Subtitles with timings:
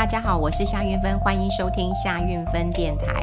[0.00, 3.22] 大家好，我是夏韵芬，欢迎收听夏韵芬电台。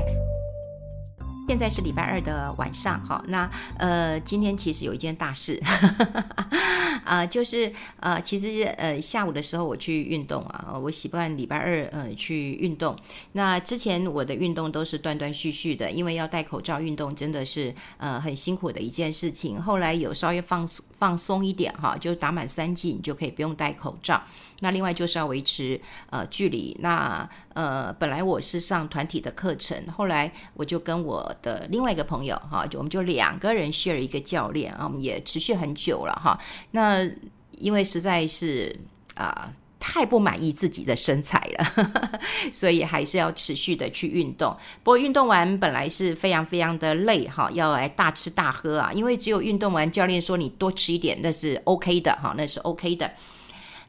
[1.48, 12.96] 现在是礼拜二的晚上，好，那呃，今天其实有一件大事，啊、 呃，就是呃，其实呃，下午的时候我去运动啊，我习惯礼拜二呃去运动。
[13.32, 19.60] 那之前我的运动都是断断续续的，因为要戴口罩运动真的是呃很辛苦的一件事情。
[19.60, 24.22] 后来有稍微放松放松一点哈，就打满三剂，你就可以不用戴口罩。
[24.62, 26.76] 那另外就是要维持呃距离。
[26.82, 36.40] 那呃本来我是上团体的课程，后来我就跟我的另外一个朋友哈，就我们就两个人 share 一个教练啊，我们也持续很久了哈。
[36.72, 37.08] 那
[37.52, 38.76] 因为实在是
[39.16, 41.90] 啊、太不满意自己的身材了，
[42.52, 44.56] 所以还是要持续的去运动。
[44.84, 53.12] 不过运动完本来是非常非常的累哈，要来大吃大喝啊，因为只有运动完，教练说你多吃一点，那是 OK 的哈，那是 OK 的。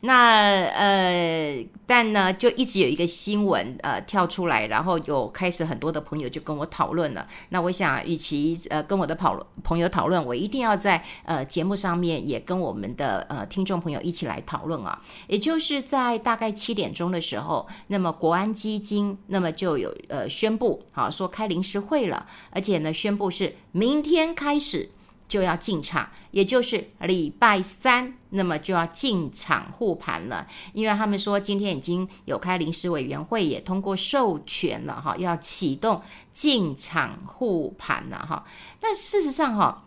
[0.00, 7.26] 那呃，但呢，就一直有一个新闻呃跳出来，然后有开始很多的朋友就跟我讨论了。
[7.48, 15.02] 那我想，与其呃跟我的跑朋友讨论，我一定要在呃节目上面也跟我们的呃听众朋友一起来讨论啊。
[15.26, 24.90] 也就是在大概七点钟的时候，那么国安基金那么就有呃宣布，好说开临时会了，而且呢宣布是明天开始。
[25.28, 30.46] 就要进场，也就是礼拜三，那么就要进场护盘了。
[30.72, 38.44] 因为他们说今天已经有开临时委员会，也通过授权了哈，要启动进场护盘了哈。
[38.80, 39.84] 但事实上哈，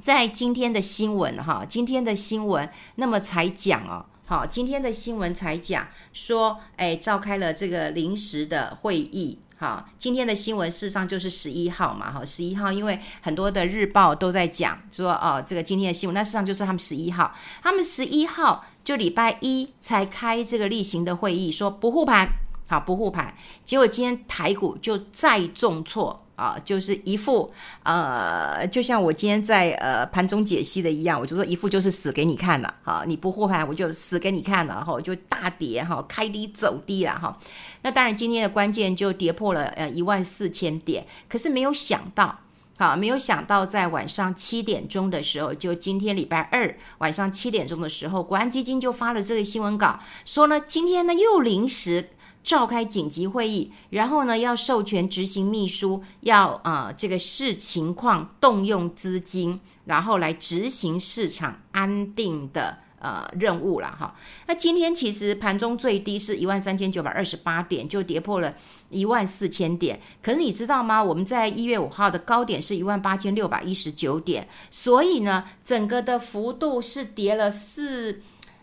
[0.00, 9.40] 在今天的新闻哈，今天的新闻那么才讲哦，好，今天的新闻才讲说，哎，召开了这个临时的会议。
[9.60, 22.26] 好，今天的新闻事实上就是十一号嘛，哈，十一号，因为很多的日报都在讲说，哦，这个今天的新闻，那事实上就是他们十一号，他们十一号就礼拜一才开这个例行的会议，说不护盘，
[22.70, 26.24] 好，不护盘，结果今天台股就再重挫。
[26.40, 27.52] 啊，就是一副
[27.82, 37.38] 呃，就像我今天在呃盘中解析的一样，我就说一副就是死给你看了，好，你不护盘我就死给你看了，哈，就大跌哈，开低走低了哈。
[37.82, 42.38] 那当然今天的关键就跌破了呃一万四千点，可是没有想到，
[42.78, 52.08] 好，没有想到在晚上七点钟的时候，就今天礼拜二晚上七点钟的时候，国安基金就发了这个新闻稿，说呢今天呢又临时。
[52.42, 64.16] 召开紧急会议，然后呢，要授权执行秘书要啊、呃，这个视情况动用资金，然后来执行市场安定的呃任务了哈。
[64.46, 68.54] 那今天其实盘中最低是一万三千九百二十八点，就跌破了
[68.88, 70.00] 一万四千点。
[70.22, 71.04] 可是你知道吗？
[71.04, 78.22] 我们在一月五号的高点是一万八千六百一十九点，所以呢，整个的幅度是跌了四，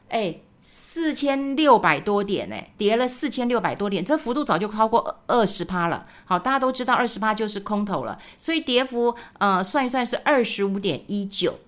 [0.09, 0.39] 哎。
[0.69, 6.05] 四千六百多点呢，跌了四千六百多点，这幅度早就超过二十趴了。
[6.25, 11.59] 好，大家都知道二十趴就是空头了，所以跌幅呃算一算是二十五点一九，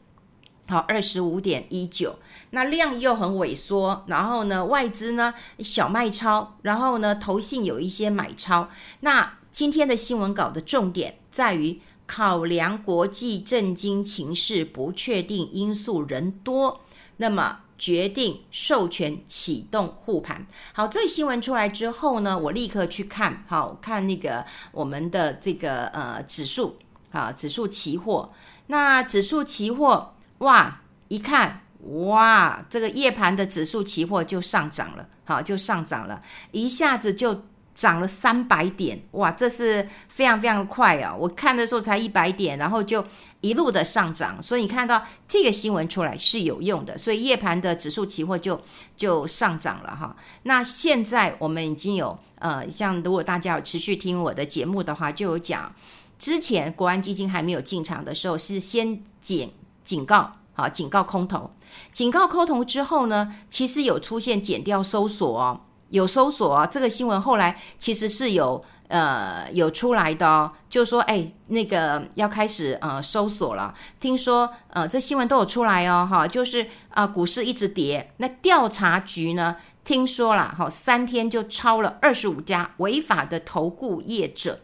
[0.68, 2.20] 好，二十五点一九。
[2.50, 8.68] 那量又很萎缩，然后呢外资呢小卖超，然后呢投信有一些买超。
[9.00, 16.82] 那今天的新闻稿的重点在于考量国际政经情势不确定因素人多，
[17.16, 17.60] 那么。
[17.80, 20.46] 决定授权启动护盘。
[20.74, 26.78] 好，这新闻出来之后呢，我立刻去看，好看那个我们的这个呃指数，
[27.12, 28.32] 啊，指数期货。
[28.68, 37.46] 那指数期货，哇，一看，哇，这个夜盘的指数期货就上涨了，好，就上涨了，一下子就
[37.80, 41.16] 涨了三百点，哇，这是非常非常快啊！
[41.16, 43.06] 我看的时候才一百点，然后就。
[43.42, 48.60] 一路的上涨，所以你看到这个新闻出来是有用的，所以夜盘的指数期货就
[48.98, 50.14] 就上涨了哈。
[50.44, 55.74] 那现在我们已经有呃，像如果大家有持续听我的节目的话，就有讲
[56.20, 59.54] 之前国安基金还没有进场的时候，是先警
[59.86, 61.50] 警告啊，警告空头，
[61.94, 68.64] 警告空头之后呢，其实有出现减掉搜索哦，有搜索啊，这个新闻后来其实是有。
[68.90, 73.72] 呃，有出来的哦，就说哎，那个要开始呃搜索了。
[74.00, 78.12] 听说呃，这新闻都有出来哦，哈，就是啊、股市一直跌。
[78.18, 84.60] 那调查局呢，听说了，哈，三天就抄了二十五家违法的投顾业者，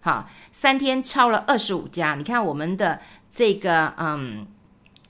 [0.00, 2.14] 哈，三天抄了二十五家。
[2.14, 2.98] 你看我们的
[3.30, 4.46] 这个嗯。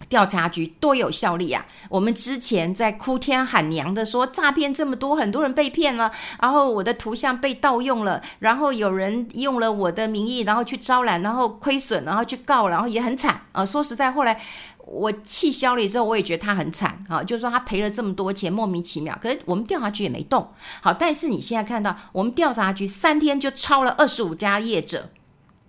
[0.08, 1.66] 调查局多有效力啊！
[1.88, 13.66] 我们之前在哭天喊娘的说诈骗这么多，很多人被骗了，然后我的图像被盗用了，然后有人用了我的名义，然后去招揽，然后亏损，然后去告，然后也很惨啊！
[13.66, 14.40] 说实在，后来
[14.86, 19.18] 我气消了之后，我也觉得他很惨啊，就是说他赔了这么多钱，莫名其妙。
[19.20, 20.48] 可是我们调查局也没动，
[20.80, 25.10] 好，但是你现在看到，我们调查局三天就抄了二十五家业者，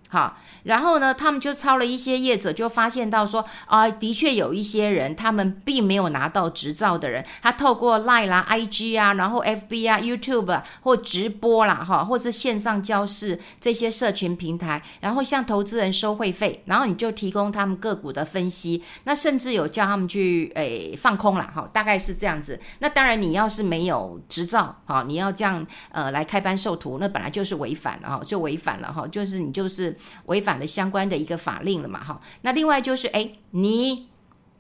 [0.09, 0.37] 好。
[0.67, 22.59] 然后呢，他们就抄了一些业者，就发现到说啊，的确有一些人，他们并没有拿到执照的人，他透过 lie 啦、IG 啊，然后 FB 啊、YouTube 啊，或直播啦，哈，或是线上教室这些社群平台，然后向投资人收会费，然后你就提供他们个股的分析，那甚至有叫他们去诶放空啦，哈，大概是这样子。
[22.79, 30.56] 那当然，你要是没有执照，哈，你要这样呃来开班授徒，那本来就是违反了哈，就违反了哈，就是你就是违反。
[30.65, 34.07] 相关的一个法令了嘛，哈，那另外就是，哎，你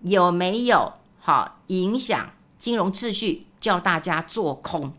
[0.01, 2.29] 有没有好影响
[2.59, 4.93] 金融秩序，叫大家做空，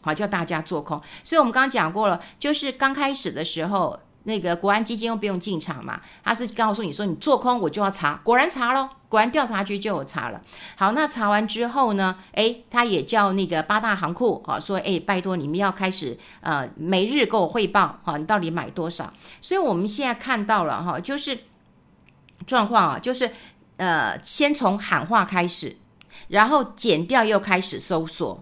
[0.00, 1.00] 好，叫大家做空。
[1.24, 10.38] 所以我们刚刚讲过了，就是刚开始的时候，那个国安基金又不用进场嘛，他是告诉你说，你做空我就要查，果然查咯，果然调查局就有查了。
[10.76, 19.10] 好，那查完之后呢，诶，他也叫那个八大行库啊，说，诶，拜托你们要开始呃每日给我汇报，哈，你到底买多少？
[19.40, 21.38] 所以我们现在看到了哈，就是
[22.46, 23.30] 状况啊，就是
[23.78, 25.74] 呃，先从喊话开始，
[26.28, 28.38] 然后减掉又开始搜索，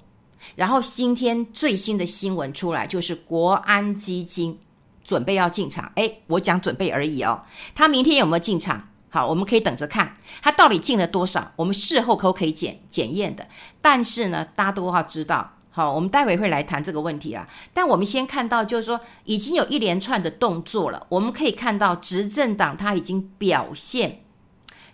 [0.57, 4.59] 然后今天最新的新闻出来，就是国安基金。
[5.07, 7.41] 准备要进场，诶，我讲准备而已哦。
[7.77, 8.89] 他明天有没有进场？
[9.09, 11.53] 好，我们可以等着看他到底进了多少。
[11.55, 13.47] 我们事后可不可以检检验的？
[13.81, 17.49] 但是呢，大家都要知道，好，我们待会会来谈这个问题啊。
[17.73, 21.07] 但我们先看到，就是说已经有一连串的动作了。
[21.09, 24.25] 我们可以看到，执政党他已经表现，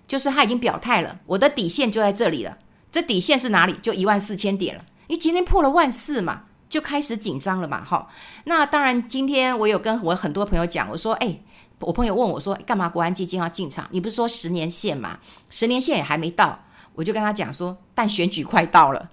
[0.06, 1.19] 就是他已经表态了。
[1.26, 2.58] 我的底线就在这里了。
[2.93, 3.73] 这底线是哪里？
[3.81, 4.85] 就一万四千点了。
[5.08, 6.43] 因为今天破了万四嘛。
[6.73, 8.09] 就开始紧张了嘛，哈。
[8.45, 11.39] 那当然，今天我有跟我很多朋友讲，我说，哎，
[11.81, 13.87] 我朋友问我说，干嘛国安基金要进场？
[13.91, 15.19] 你不是说十年线嘛？
[15.51, 16.59] 十年线也还没到，
[16.95, 19.07] 我就跟他讲说，但选举快到了，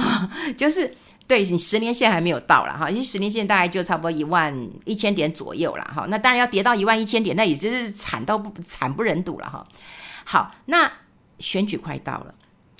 [0.56, 6.06] 就是对你十年线还没有到了哈，因为十年线大概就差不多一万一千点左右了哈。
[6.08, 9.62] 那当然要跌到一万一千点，那也就是惨到不惨不忍睹了哈。
[10.24, 10.90] 好，那
[11.38, 12.34] 选举快到了。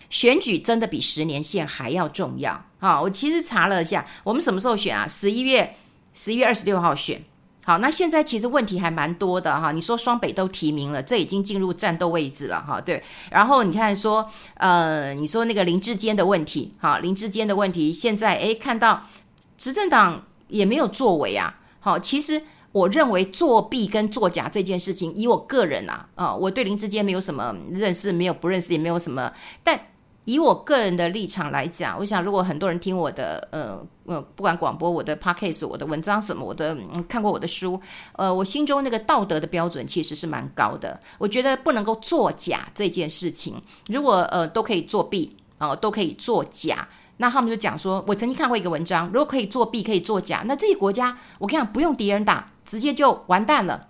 [0.08, 3.00] 选举真的比十年线还要重要好！
[3.00, 5.06] 我其实查了一下，我们什么时候选啊？
[5.06, 5.76] 十一月
[6.12, 7.22] 十一月二十六号选。
[7.64, 9.70] 好，那现在其实问题还蛮多的哈。
[9.70, 12.80] 你说双北都提名了，这已经进入战斗位置了哈。
[12.80, 13.00] 对，
[13.30, 19.06] 然后你看说，呃，你说那个林志坚的问题，哈，林志坚的问题，现在诶看到
[19.56, 21.60] 执政党也没有作为啊。
[21.78, 22.42] 好，其实
[22.72, 29.32] 我认为作弊跟作假这件事情，以我个人啊，啊，我对林志坚没有什么认识，没有不认识，也没有什么，
[29.62, 29.78] 但。
[30.24, 36.76] 以我个人的立场来讲，我想如果很多人听我的，呃呃，不管广播、我的 podcast、我的文章什么，我的、
[37.08, 37.80] 看过我的书，
[38.12, 41.00] 呃，我心中那个道德的标准其实是蛮高的。
[41.18, 46.86] 我觉得不能够作假这件事情，如果呃都可以作弊啊、呃，都可以作假，
[47.16, 53.88] 那他们就讲说，我曾经看过一个文章，如果可以作弊、可以作假，那这些国家我跟你讲不用敌人打，直接就完蛋了，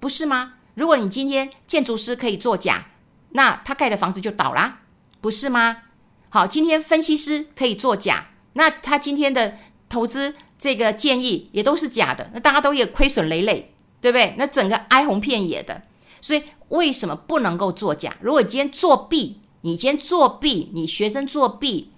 [0.00, 0.54] 不是吗？
[0.74, 2.86] 如果你今天建筑师可以作假，
[3.30, 4.80] 那他盖的房子就倒啦。
[5.20, 5.78] 不是吗？
[6.30, 9.56] 好，今天分析师可以作假，那他今天的
[9.88, 14.34] 投资这个建议也都是假的，那大家都也亏损累累，对不对？
[14.36, 15.82] 那整个哀鸿遍野的，
[16.20, 18.16] 所以为什么不能够作假？
[18.20, 21.90] 如果今天作弊，你今天作弊，你学生作弊，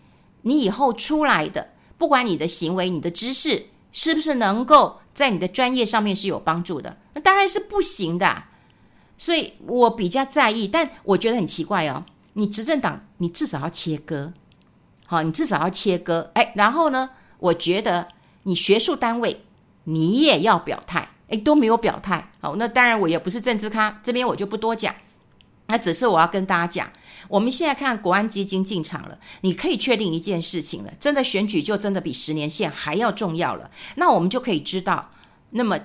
[0.43, 8.45] 你以后出来的，不管你的行为、你的知识是不是能够在你的专业上面是有帮助的，那当然是不行的。
[9.19, 12.05] 所以我比较在意，但我觉得很奇怪哦。
[12.35, 14.33] 你执政党，你至少要切割，
[15.07, 18.09] 好，你至少要切割，哎，然后呢，我觉得
[18.45, 19.45] 你学术单位
[19.85, 24.95] 你也要表态，哎，都没有表态，好，那当然我也不是政治咖，这边我就不多讲，
[25.67, 26.93] 那只是我要跟大家讲，
[27.29, 35.11] 我们现在看国安基金进场了，你可以确定一件事情了，真的选举就真的比十年线还要重要了，那我们就可以知道，
[35.51, 35.79] 那么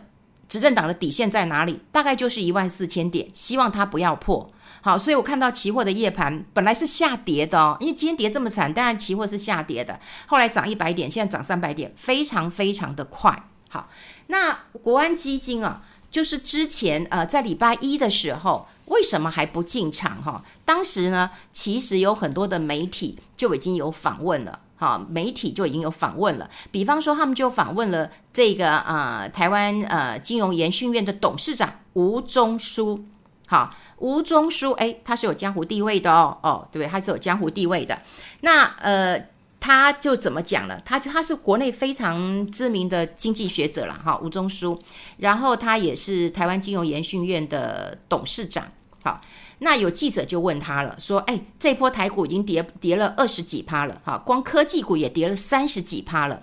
[0.48, 1.80] 执政党的底线在哪里？
[1.92, 4.48] 大概就是一万四千点，希望它不要破。
[4.82, 10.00] 好，所以我看到期货的夜盘本来是下跌的哦，因为今天跌这么惨，当然期货是下跌的。
[10.28, 13.48] 后来涨一百点，现在涨三百点，非常非常的快。
[13.70, 13.90] 好，
[14.28, 20.44] 那国安基金啊，就是之前呃在礼拜一的时候，为什么还不进场哈？
[20.64, 26.50] 当时呢，其实有很多的媒体就已经有访问了，哈，媒体就已经有访问了。
[26.72, 33.06] 比方说，他们就访问了这个呃台湾呃金融研训院的董事长吴中书。
[33.48, 36.92] 好，吴中书，哎，他是有江湖地位的哦，哦，对不对？
[36.92, 37.96] 他是有江湖地位的。
[38.42, 39.24] 那呃，
[39.60, 40.82] 他就怎么讲了？
[40.84, 44.82] 他他是国内非常知名的经济学者了，哈，吴中书。
[45.18, 48.66] 然后他也是台湾金融研训院的董事长。
[49.04, 49.22] 好，
[49.60, 56.42] 那有记者就问他了，说：“哎，这波台股已经跌跌了二十几趴了，哈，光科技股也跌了三十几趴了。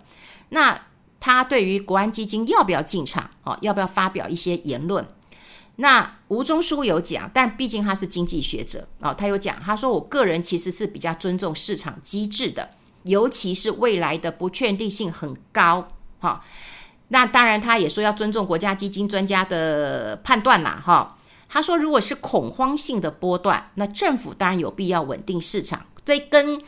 [0.49, 0.81] 那
[1.21, 3.31] 他对于国安基金要不要进场？
[3.45, 5.07] 哦，要不要发表一些言论？
[5.77, 12.71] 那吴中书有讲，但毕竟他是经济学者哦，他有讲，他说我个人其实是比较尊重市场机制的，
[13.05, 15.87] 尤其是未来的不确定性很高，
[16.19, 16.43] 哈。
[17.09, 21.19] 那当然，他也说要尊重国家基金专家的判断啦，哈。
[21.55, 25.85] 他说，如果是恐慌性的波段，那政府当然有必要稳定市场。
[26.03, 26.59] 这跟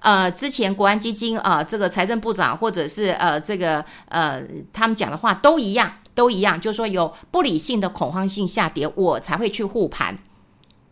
[0.00, 10.18] 呃之前国安基金啊、呃，这个财政部长或者是呃这个呃他们讲的话都一样， 都一样，就是说有不理性的恐慌性下跌，我才会去护盘。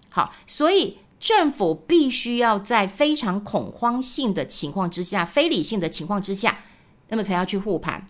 [0.08, 6.60] 好，所以政府必须要在非常恐慌性的情况之下，非理性的情况之下，
[7.08, 8.06] 那么才要去护盘。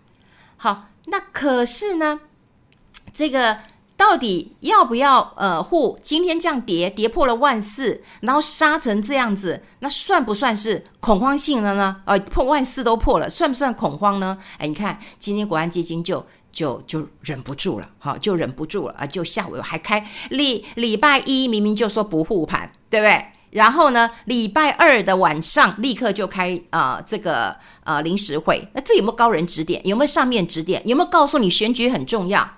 [0.57, 2.21] 好，那可是呢，
[3.13, 3.59] 这个。
[4.02, 5.97] 到底要不要呃护？
[6.02, 12.02] 今天这样跌，跌破了万四，然后杀成这样子，那算不算是恐慌性的呢？
[12.04, 14.37] 呃，破万四都破了，算不算恐慌呢？
[14.59, 19.06] 哎，你看今天国安基金就就就忍不住了，好，就忍不住了啊！
[19.06, 23.25] 就下午还开礼礼拜一明明就说不护盘，对不对？
[23.50, 29.80] 然后呢，礼拜二的晚上立刻就开啊、呃、这个呃临时会，那这有没有高人指点？
[29.87, 30.82] 有没有上面指点？
[30.85, 32.56] 有没有告诉你选举很重要？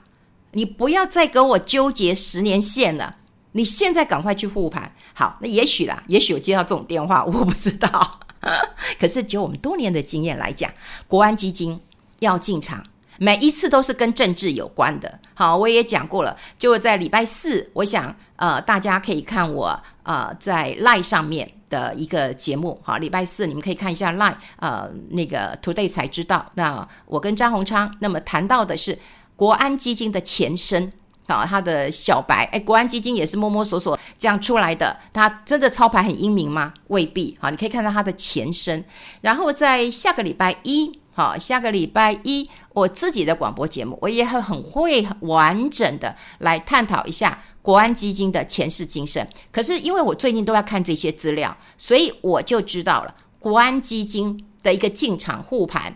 [0.55, 3.17] 你不要再跟我纠结十年线了，
[3.53, 4.91] 你现在赶快去护盘。
[5.13, 8.21] 好，那也许啦，也许有接到这种电话，我不知道。
[8.99, 10.71] 可是就我们多年的经验来讲，
[11.07, 11.81] 国安基金
[12.19, 12.85] 要进场，
[13.19, 15.19] 每一次都是跟政治有关的。
[15.35, 22.81] 好，我也讲过了，就在礼拜四，我想呃，大家可以看我呃在 Line 上面的一个节目。
[22.83, 26.51] 好，礼拜四你们可以看一下 Line，呃，那个 Today 才知道。
[26.55, 28.99] 那我跟张宏昌那么谈到的是。
[29.37, 30.93] 国安基金的前身
[31.27, 34.97] 啊，他的小白哎，国安基金也是摸摸索索这样出来的。
[35.13, 36.75] 他真的操盘很英明吗？
[36.89, 37.37] 未必。
[37.41, 38.85] 好，你可以看到他的前身。
[39.23, 49.27] 然后在下个礼拜一，好，下个礼拜一我自己的广播节目，我也会很会完整的来探讨一下国安基金的前世今生。
[49.51, 55.95] 可是因为我最近都要看这些资料，所以我就知道了国安基金的一个进场护盘。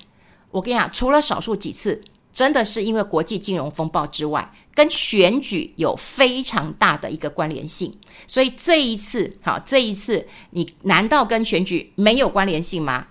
[0.51, 2.03] 我跟你讲，除了少数几次。
[2.39, 7.93] 真的是因为国际金融风暴之外，跟选举有非常大的一个关联性，
[8.29, 13.09] 所以这一次，好，这一次你难道跟选举没有关联性吗？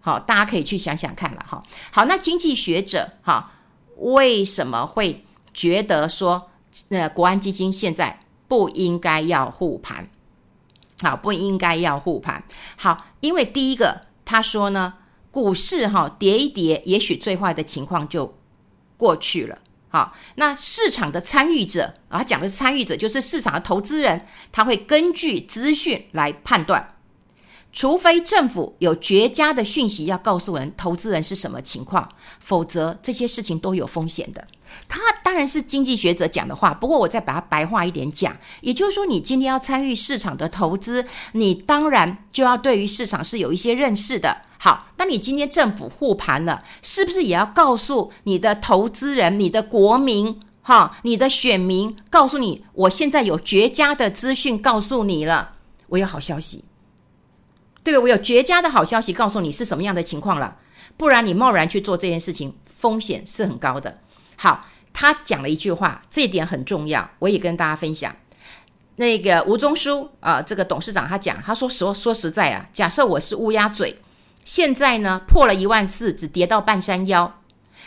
[0.00, 1.62] 好，大家可以去想想看了，哈。
[1.90, 3.52] 好，那经济学者，哈，
[3.98, 6.48] 为什么会觉得说，
[6.88, 10.08] 呃，国安基金现在不应该要护盘？
[11.02, 12.42] 好，不应该要护盘。
[12.76, 14.94] 好，因为第一个，他说呢，
[15.30, 18.39] 股市哈跌一跌，也许最坏的情况就。
[19.00, 19.56] 过去了，
[19.88, 26.96] 好，那市场的参与者啊，讲的是参与者，就是市场的投资人，他会根据资讯来判断，
[27.72, 32.08] 除非政府有绝佳的讯息要告诉人投资人是什么情况，
[32.40, 34.46] 否则这些事情都有风险的。
[34.88, 44.42] 他当然是经济学者讲的话，不过我再把它白话一点讲，也就是说，你今天要参与市场的投资，你当然就要对于市场是有一些认识的。
[44.58, 55.52] 好，那你今天政府护盘了，是不是也要告诉你的投资人、你的国民、哈、你的选民，告诉你，我现在有绝佳的资讯告诉你了，
[55.88, 56.64] 我有好消息，
[57.82, 57.98] 对？
[57.98, 60.56] 我有绝佳的好消息告诉你是什么样的情况了，
[60.96, 63.98] 不然你贸然去做这件事情，风险是很高的。
[64.36, 68.14] 好，他讲了一句话，这一点很重要，我也跟大家分享。
[68.96, 73.98] 那个吴中书啊、这个董事长他讲，他说说说实在啊，假设我是乌鸦嘴。
[74.44, 77.40] 现在呢，破了一万四，只跌到半山腰。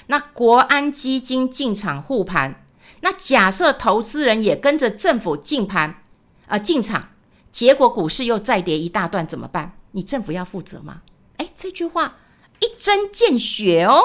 [0.07, 2.63] 那国安基金进场护盘，
[3.01, 6.01] 那假设投资人也跟着政府进盘
[6.47, 7.09] 啊、进场，
[7.51, 9.73] 结果股市又再跌一大段，怎么办？
[9.93, 11.01] 你政府要负责吗？
[11.37, 12.17] 哎，这句话
[12.59, 13.99] 一针见血哦，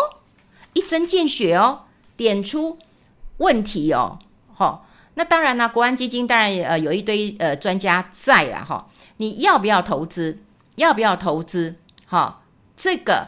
[0.73, 1.83] 一针见血哦，
[2.17, 2.79] 点出
[3.39, 4.19] 问题哦。
[4.55, 10.43] 好、那当然呢，国安基金当然呃有一堆呃专家在了哈、你要不要投资？
[10.77, 11.75] 要不要投资？
[12.07, 12.35] 好、哦。
[12.81, 13.27] 这个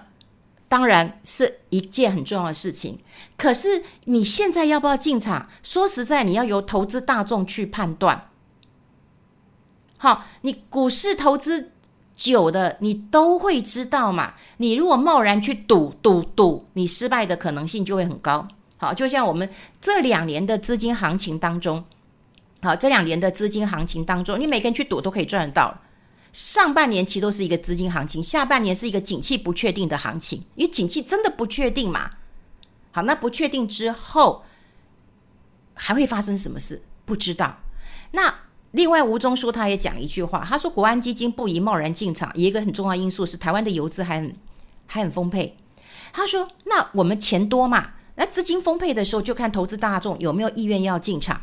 [0.68, 3.00] 当然是一件很重要的事情，
[3.36, 5.48] 可是你现在要不要进场？
[5.64, 8.30] 说实在，你要由投资大众去判断。
[9.96, 11.72] 好，你股市投资
[12.20, 14.34] 久的，你都会知道嘛。
[14.58, 18.46] 你如果贸然去赌赌赌，你失败的可能性就会很高。
[18.76, 19.48] 好，就像我们
[19.80, 21.82] 这两年的资金行情当中，
[22.60, 25.80] 好，这两年的资金行情当中，你每个人去赌都可以赚得到。
[26.34, 32.10] 上半年其实都是一个资金行情，下半年是一个景气不确定的行情，因为景气真的不确定嘛。
[32.92, 34.44] 好，那不确定之后
[35.72, 36.82] 还会发生什么事？
[37.06, 37.56] 不知道。
[38.12, 38.34] 那
[38.72, 44.36] 另外，吴忠书他也讲了一句话，他说国安基金不宜贸然进场，一个很重要因素是台湾的游资还很
[44.86, 45.56] 还很丰沛。
[46.12, 51.40] 他说，那我们钱多嘛，那资金丰沛的时候，就看投资大众有没有意愿要进场。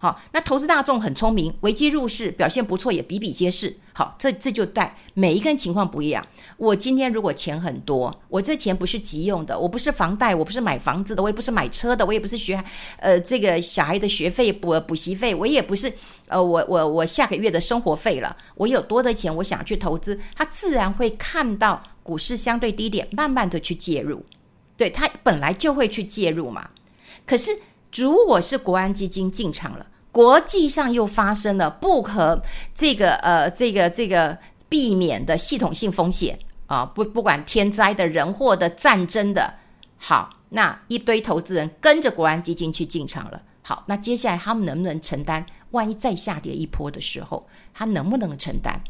[0.00, 3.76] 好，那投资大众很聪明，危机入市表现不错，也比比皆是。
[3.92, 6.24] 好，这这就带每一个人情况不一样。
[6.56, 12.62] 我今天如果钱很多，我这钱不是急用的，我不是房贷，我不是买房子的，我也不是买车的，我也不是学
[12.98, 15.92] 呃这个小孩的学费补补习费，我也不是
[16.28, 18.36] 呃我我我下个月的生活费了。
[18.54, 24.24] 我有多的钱，我想去投资，他自然会看到股市相对低点，慢慢的去介入。
[24.76, 26.68] 对，他本来就会去介入嘛。
[27.26, 27.50] 可是。
[27.94, 32.42] 如果是国安基金进场了，国际上又发生了不可
[32.74, 34.36] 这个呃这个这个
[34.68, 39.54] 避免的系统性风险啊，不不管天灾的、人祸的、战争的，
[39.96, 45.44] 好，那一堆投资人跟着国安基金去进场了，好，那接下来他们能不能承担？
[45.70, 48.82] 万一再下跌一波的时候，他能不能承担？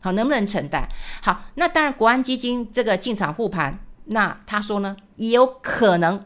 [0.00, 0.88] 好，能不能承担？
[1.22, 6.24] 好，那当然，国安基金这个进场护盘，那他说呢，也有可能。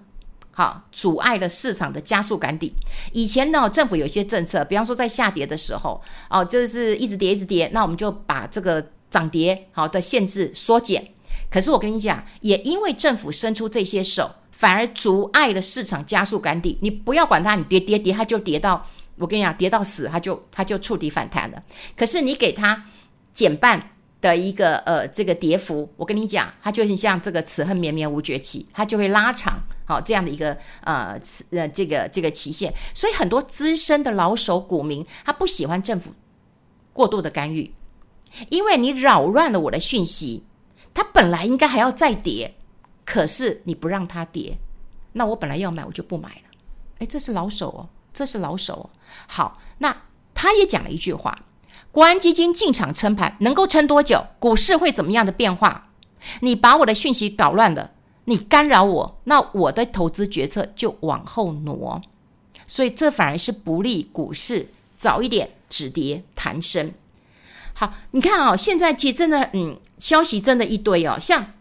[0.61, 2.71] 好，阻碍了市场的加速赶底。
[3.15, 5.99] 以前呢，政府有些政策，比方说在下跌的时候，
[6.29, 11.03] 哦，就是一直跌，一直跌，那我们就把这个涨跌好的限制缩减。
[11.51, 16.77] 可是我跟你讲，也因为政府伸出这些手，反而阻碍了市场加速赶底。
[16.83, 18.87] 你不要管它，你跌跌跌，它就跌到，
[19.17, 21.63] 我跟你讲，跌到死，它就它就触底反弹了。
[21.97, 22.85] 可是你给它
[23.33, 23.93] 减半。
[24.21, 31.19] 的一个呃，这个跌幅，我跟你讲，它就是像这个此恨绵绵无绝期，它就会拉长好、哦、这样的一个呃
[31.51, 32.73] 呃这个这个期限。
[32.95, 36.13] 所以很多资深的老手股民，他不喜欢政府
[36.93, 37.73] 过度的干预，
[38.51, 40.45] 因为你扰乱了我的讯息，
[40.93, 42.55] 它本来应该还要再跌，
[43.07, 44.59] 可是你不让它跌，
[45.13, 46.43] 那我本来要买我就不买了。
[46.99, 48.91] 哎，这是老手哦，这是老手哦。
[49.27, 49.97] 好，那
[50.35, 51.47] 他也讲了一句话。
[51.93, 54.25] 国安基金进场撑盘能够撑多久？
[54.39, 55.89] 股市会怎么样的变化？
[56.41, 57.91] 你把我的讯息搞乱了，
[58.27, 62.01] 你干扰我，那我的投资决策就往后挪，
[62.67, 66.93] 所以这反而是不利股市早一点止跌弹升。
[67.73, 71.19] 好，你看啊、哦，现在其实真的，嗯，消息真的一堆哦。
[71.19, 71.55] 像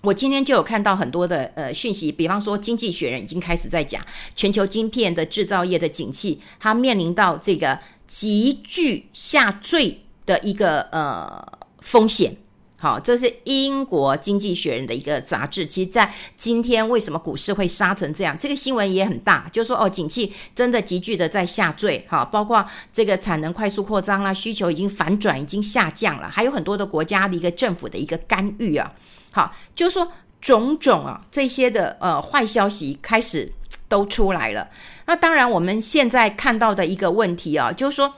[0.00, 4.02] 我今天就有看到很多的呃讯息，比方说《经济学人》已经开始在讲
[4.34, 7.78] 全球晶片的制造业的景气，它面临到这个。
[8.08, 11.46] 急剧下坠的一个呃
[11.80, 12.34] 风险，
[12.80, 15.66] 好，这是英国经济学人的一个杂志。
[15.66, 18.36] 其实，在今天为什么股市会杀成这样？
[18.38, 28.90] 这个新闻也很大，就是说哦，景气真的急剧的在下坠，哈，包括这个产能快速扩张啦，需求已经反转，已经下降了，还有很多的国家的一个政府的一个干预啊，
[29.30, 33.52] 好，就是说种种啊这些的呃坏消息开始
[33.88, 34.68] 都出来了。
[35.06, 38.14] 那当然，我们现在看到的一个问题啊，就是说，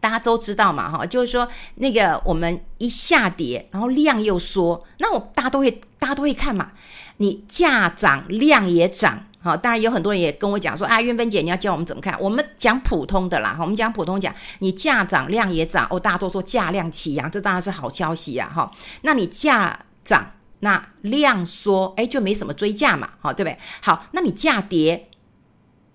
[0.00, 6.72] 大家都知道嘛，哈，就是说，那个我们一下跌，然后量又缩，那我大家都会，大家都会看嘛，
[7.16, 12.14] 你价涨量也涨，哈，当然有很多人也跟我讲说，啊，韵芬姐，你要教我们怎么看？
[12.20, 18.70] 我们讲普通的啦，我们讲普通讲，你价涨量也涨，哦，大家都说价量齐扬，这当然是好消息呀，哈，
[19.02, 23.58] 那你价涨，那量缩，哎，就没什么追价嘛，好，对不对？
[23.80, 25.10] 好，那你价跌。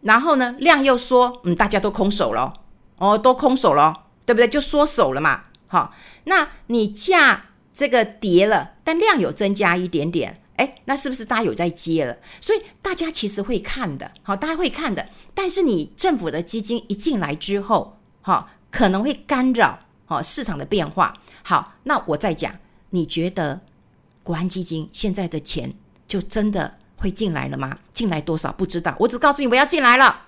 [0.02, 2.54] 然后呢，量又缩，嗯，大家都空手了，
[2.98, 4.48] 哦，都空手了，对不对？
[4.48, 5.44] 就缩手了嘛。
[5.68, 5.94] 好，
[6.26, 12.18] 那你价这个跌了，但量有增加一点点，哎，那是不是大家有在接了？
[12.42, 15.08] 所以大家其实会看的，好，大家会看的。
[15.34, 21.14] 但是你政府的基金一进来之后，好，可能会干扰好市场的变化。
[21.44, 22.54] 好，那我再讲，
[22.90, 23.62] 你觉得
[24.24, 25.72] 国安基金现在的钱
[26.08, 26.74] 就真的？
[26.96, 27.78] 会进来了吗？
[27.94, 30.22] 进来多少不知道，我只告诉你我要进来了，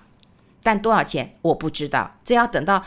[0.62, 2.82] 但多少钱我不知道，这要等到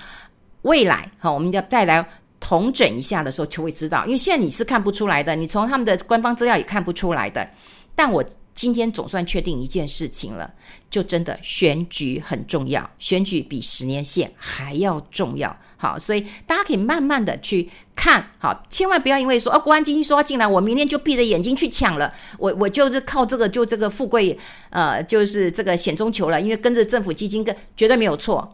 [0.62, 2.08] 未来哈，我们要带来
[2.40, 7.50] 统整一下的时候就会知道，因为现在你是看不出来的，你从他们的官方资料也看不出来的，
[7.96, 8.24] 但我。
[8.60, 10.54] 今天总算确定一件事情了，
[10.90, 15.58] 就真的选举很重要，选举比十年线还要重要。
[15.78, 24.38] 好，所以大家可以慢慢的去看，好，千万不要因为说哦，国安基金说要进来，我明天就闭着眼睛去抢了，我我就是靠这个就这个富贵，
[24.72, 28.52] 呃，就是这个险中求了，因为跟着政府基金跟绝对没有错，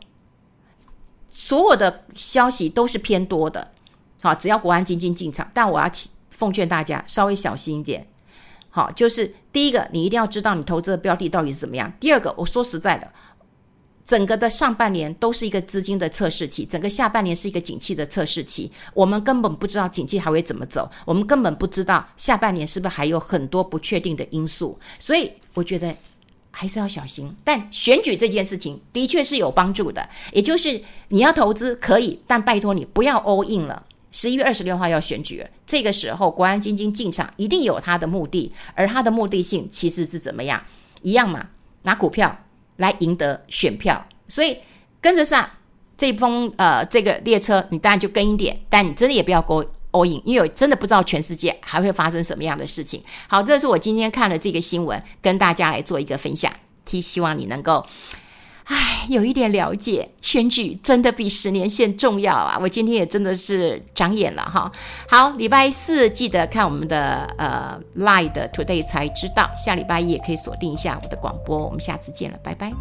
[1.28, 3.72] 所有的消息都是偏多的，
[4.22, 5.89] 好，只要国安基金进场，但我要
[6.30, 8.06] 奉劝大家稍微小心一点。
[8.75, 11.89] 好，就是第一个，你一定要知道你投资的标的到底是怎么样。
[11.97, 13.09] 第二个，我说实在的，
[14.05, 18.69] 整个的上半年都是一个资金的测试期，整个下半年是一个景气的测试期。
[18.93, 24.77] 我们根本不知道景气还会怎么走，我们根本不知道下半年是不是还有很多不确定的因素。
[24.99, 25.95] 所以我觉得
[26.51, 27.33] 还是要小心。
[27.45, 33.85] 但选举这件事情的确是有帮助的，也就是你要投资可以，但拜托你不要 all in 了。
[34.15, 40.63] 十一月二十六号要选举，这个时候国安基金进场一定有他的目的，而他的目的性其实是怎么样？
[41.01, 41.49] 一样嘛，
[41.82, 42.45] 拿股票
[42.78, 44.58] 来赢得选票，所以
[45.01, 45.49] 跟着上
[45.97, 53.04] 这封呃这个列车，你当然就跟一点，但你真的也不要 go all in，因为真的不知道全世界还会发生什么样的事情。
[53.28, 56.49] 好，这是我今天看了这个新闻，跟大家来做一个分享，
[56.86, 57.86] 希希望你能够。
[58.65, 62.58] 唉，有一点了解，选举真的比十年线重要啊！
[62.60, 64.71] 我今天也真的是长眼了哈。
[65.08, 71.65] 好，礼拜四记得看我们的呃 Live 的 Today 才知道，下礼拜一也可以锁定一下我的广播。
[71.65, 72.71] 我们下次见了，拜拜。